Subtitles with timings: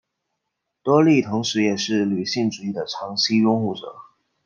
[0.81, 3.93] 多莉同时也是女性主义的长期拥护者。